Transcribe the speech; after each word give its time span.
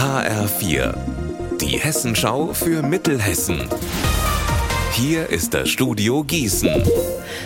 HR4, 0.00 0.94
die 1.60 1.76
Hessenschau 1.78 2.54
für 2.54 2.82
Mittelhessen. 2.82 3.68
Hier 4.92 5.28
ist 5.28 5.52
das 5.52 5.68
Studio 5.68 6.24
Gießen. 6.24 6.82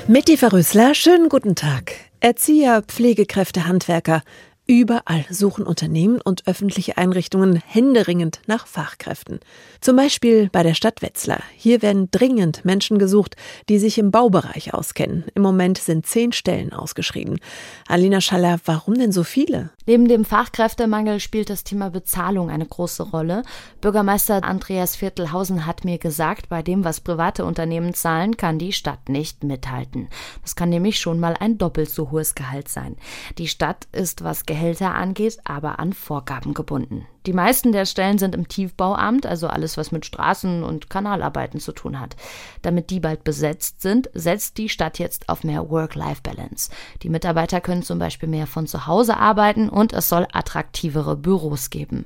Mit 0.06 0.28
die 0.28 0.36
Verrüßler, 0.36 0.94
schönen 0.94 1.28
guten 1.28 1.56
Tag. 1.56 1.96
Erzieher, 2.20 2.82
Pflegekräfte, 2.86 3.66
Handwerker. 3.66 4.22
Überall 4.66 5.26
suchen 5.28 5.66
Unternehmen 5.66 6.20
und 6.22 6.46
öffentliche 6.46 6.96
Einrichtungen 6.96 7.56
händeringend 7.56 8.40
nach 8.46 8.68
Fachkräften. 8.68 9.40
Zum 9.80 9.96
Beispiel 9.96 10.48
bei 10.50 10.62
der 10.62 10.72
Stadt 10.74 11.02
Wetzlar. 11.02 11.42
Hier 11.56 11.82
werden 11.82 12.08
dringend 12.12 12.64
Menschen 12.64 12.98
gesucht, 12.98 13.34
die 13.68 13.78
sich 13.80 13.98
im 13.98 14.10
Baubereich 14.10 14.72
auskennen. 14.72 15.24
Im 15.34 15.42
Moment 15.42 15.76
sind 15.76 16.06
zehn 16.06 16.32
Stellen 16.32 16.72
ausgeschrieben. 16.72 17.40
Alina 17.88 18.22
Schaller, 18.22 18.58
warum 18.64 18.94
denn 18.94 19.12
so 19.12 19.24
viele? 19.24 19.70
Neben 19.86 20.08
dem 20.08 20.24
Fachkräftemangel 20.24 21.20
spielt 21.20 21.50
das 21.50 21.62
Thema 21.62 21.90
Bezahlung 21.90 22.48
eine 22.48 22.64
große 22.64 23.02
Rolle. 23.02 23.42
Bürgermeister 23.82 24.42
Andreas 24.42 24.96
Viertelhausen 24.96 25.66
hat 25.66 25.84
mir 25.84 25.98
gesagt, 25.98 26.48
bei 26.48 26.62
dem, 26.62 26.84
was 26.84 27.00
private 27.00 27.44
Unternehmen 27.44 27.92
zahlen, 27.92 28.38
kann 28.38 28.58
die 28.58 28.72
Stadt 28.72 29.10
nicht 29.10 29.44
mithalten. 29.44 30.08
Das 30.42 30.56
kann 30.56 30.70
nämlich 30.70 30.98
schon 30.98 31.20
mal 31.20 31.36
ein 31.38 31.58
doppelt 31.58 31.90
so 31.90 32.10
hohes 32.10 32.34
Gehalt 32.34 32.68
sein. 32.68 32.96
Die 33.36 33.48
Stadt 33.48 33.86
ist, 33.92 34.24
was 34.24 34.46
Gehälter 34.46 34.94
angeht, 34.94 35.38
aber 35.44 35.78
an 35.78 35.92
Vorgaben 35.92 36.54
gebunden. 36.54 37.06
Die 37.26 37.32
meisten 37.32 37.72
der 37.72 37.86
Stellen 37.86 38.18
sind 38.18 38.34
im 38.34 38.48
Tiefbauamt, 38.48 39.24
also 39.24 39.46
alles, 39.46 39.76
was 39.76 39.92
mit 39.92 40.04
Straßen 40.04 40.62
und 40.62 40.90
Kanalarbeiten 40.90 41.58
zu 41.58 41.72
tun 41.72 41.98
hat. 41.98 42.16
Damit 42.62 42.90
die 42.90 43.00
bald 43.00 43.24
besetzt 43.24 43.80
sind, 43.80 44.10
setzt 44.12 44.58
die 44.58 44.68
Stadt 44.68 44.98
jetzt 44.98 45.28
auf 45.28 45.42
mehr 45.42 45.70
Work-Life-Balance. 45.70 46.70
Die 47.02 47.08
Mitarbeiter 47.08 47.60
können 47.60 47.82
zum 47.82 47.98
Beispiel 47.98 48.28
mehr 48.28 48.46
von 48.46 48.66
zu 48.66 48.86
Hause 48.86 49.16
arbeiten 49.16 49.68
und 49.68 49.92
es 49.92 50.08
soll 50.08 50.26
attraktivere 50.32 51.16
Büros 51.16 51.70
geben. 51.70 52.04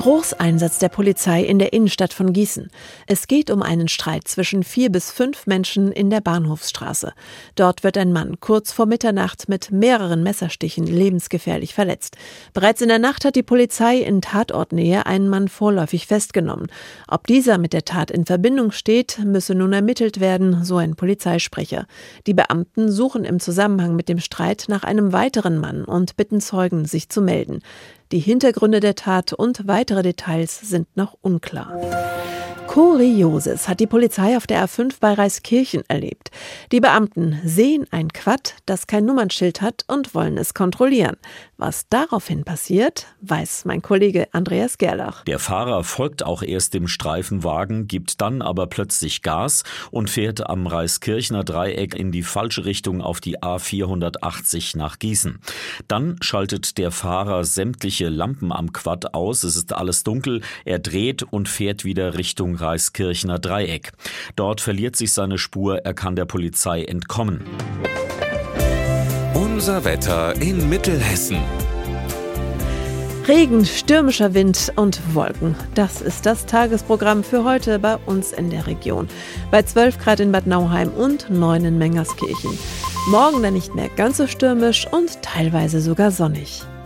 Großeinsatz 0.00 0.78
der 0.78 0.88
Polizei 0.88 1.42
in 1.42 1.58
der 1.58 1.74
Innenstadt 1.74 2.14
von 2.14 2.32
Gießen. 2.32 2.70
Es 3.06 3.26
geht 3.26 3.50
um 3.50 3.60
einen 3.60 3.86
Streit 3.86 4.26
zwischen 4.26 4.62
vier 4.62 4.90
bis 4.90 5.10
fünf 5.10 5.46
Menschen 5.46 5.92
in 5.92 6.08
der 6.08 6.22
Bahnhofsstraße. 6.22 7.12
Dort 7.54 7.84
wird 7.84 7.98
ein 7.98 8.10
Mann 8.10 8.40
kurz 8.40 8.72
vor 8.72 8.86
Mitternacht 8.86 9.50
mit 9.50 9.70
mehreren 9.70 10.22
Messerstichen 10.22 10.86
lebensgefährlich 10.86 11.74
verletzt. 11.74 12.16
Bereits 12.54 12.80
in 12.80 12.88
der 12.88 12.98
Nacht 12.98 13.26
hat 13.26 13.36
die 13.36 13.42
Polizei 13.42 13.98
in 13.98 14.22
Tatortnähe 14.22 15.04
einen 15.04 15.28
Mann 15.28 15.48
vorläufig 15.48 16.06
festgenommen. 16.06 16.68
Ob 17.06 17.26
dieser 17.26 17.58
mit 17.58 17.74
der 17.74 17.84
Tat 17.84 18.10
in 18.10 18.24
Verbindung 18.24 18.70
steht, 18.70 19.18
müsse 19.22 19.54
nun 19.54 19.74
ermittelt 19.74 20.18
werden, 20.18 20.64
so 20.64 20.78
ein 20.78 20.96
Polizeisprecher. 20.96 21.84
Die 22.26 22.32
Beamten 22.32 22.90
suchen 22.90 23.26
im 23.26 23.38
Zusammenhang 23.38 23.96
mit 23.96 24.08
dem 24.08 24.20
Streit 24.20 24.64
nach 24.68 24.82
einem 24.82 25.12
weiteren 25.12 25.58
Mann 25.58 25.84
und 25.84 26.16
bitten 26.16 26.40
Zeugen, 26.40 26.86
sich 26.86 27.10
zu 27.10 27.20
melden. 27.20 27.60
Die 28.12 28.18
Hintergründe 28.18 28.80
der 28.80 28.96
Tat 28.96 29.32
und 29.32 29.68
weitere 29.68 30.02
Details 30.02 30.58
sind 30.60 30.96
noch 30.96 31.16
unklar. 31.20 31.78
Kurioses 32.70 33.68
hat 33.68 33.80
die 33.80 33.88
Polizei 33.88 34.36
auf 34.36 34.46
der 34.46 34.64
A5 34.64 34.98
bei 35.00 35.14
Reiskirchen 35.14 35.82
erlebt. 35.88 36.30
Die 36.70 36.78
Beamten 36.78 37.40
sehen 37.44 37.84
ein 37.90 38.12
Quad, 38.12 38.54
das 38.64 38.86
kein 38.86 39.04
Nummernschild 39.04 39.60
hat 39.60 39.82
und 39.88 40.14
wollen 40.14 40.38
es 40.38 40.54
kontrollieren. 40.54 41.16
Was 41.56 41.88
daraufhin 41.88 42.44
passiert, 42.44 43.08
weiß 43.22 43.64
mein 43.64 43.82
Kollege 43.82 44.28
Andreas 44.30 44.78
Gerlach. 44.78 45.24
Der 45.24 45.40
Fahrer 45.40 45.82
folgt 45.82 46.22
auch 46.22 46.44
erst 46.44 46.72
dem 46.72 46.86
Streifenwagen, 46.86 47.88
gibt 47.88 48.20
dann 48.20 48.40
aber 48.40 48.68
plötzlich 48.68 49.22
Gas 49.22 49.64
und 49.90 50.08
fährt 50.08 50.48
am 50.48 50.68
Reiskirchner 50.68 51.42
Dreieck 51.42 51.96
in 51.96 52.12
die 52.12 52.22
falsche 52.22 52.66
Richtung 52.66 53.02
auf 53.02 53.20
die 53.20 53.40
A480 53.40 54.78
nach 54.78 55.00
Gießen. 55.00 55.40
Dann 55.88 56.18
schaltet 56.20 56.78
der 56.78 56.92
Fahrer 56.92 57.42
sämtliche 57.42 58.10
Lampen 58.10 58.52
am 58.52 58.72
Quad 58.72 59.12
aus, 59.12 59.42
es 59.42 59.56
ist 59.56 59.72
alles 59.72 60.04
dunkel, 60.04 60.42
er 60.64 60.78
dreht 60.78 61.24
und 61.24 61.48
fährt 61.48 61.84
wieder 61.84 62.16
Richtung 62.16 62.59
Reiskirchner 62.60 63.38
Dreieck. 63.38 63.92
Dort 64.36 64.60
verliert 64.60 64.96
sich 64.96 65.12
seine 65.12 65.38
Spur, 65.38 65.78
er 65.84 65.94
kann 65.94 66.16
der 66.16 66.26
Polizei 66.26 66.84
entkommen. 66.84 67.44
Unser 69.34 69.84
Wetter 69.84 70.34
in 70.40 70.68
Mittelhessen. 70.68 71.38
Regen, 73.28 73.64
stürmischer 73.64 74.34
Wind 74.34 74.72
und 74.74 75.00
Wolken. 75.14 75.54
Das 75.74 76.00
ist 76.00 76.26
das 76.26 76.46
Tagesprogramm 76.46 77.22
für 77.22 77.44
heute 77.44 77.78
bei 77.78 77.96
uns 78.06 78.32
in 78.32 78.50
der 78.50 78.66
Region. 78.66 79.08
Bei 79.50 79.62
12 79.62 79.98
Grad 79.98 80.20
in 80.20 80.32
Bad 80.32 80.46
Nauheim 80.46 80.88
und 80.88 81.30
9 81.30 81.64
in 81.64 81.78
Mengerskirchen. 81.78 82.58
Morgen 83.08 83.42
dann 83.42 83.54
nicht 83.54 83.74
mehr 83.74 83.88
ganz 83.90 84.16
so 84.16 84.26
stürmisch 84.26 84.86
und 84.90 85.22
teilweise 85.22 85.80
sogar 85.80 86.10
sonnig. 86.10 86.62